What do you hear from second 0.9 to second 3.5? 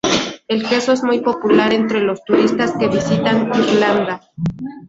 es muy popular entre los turistas que visitan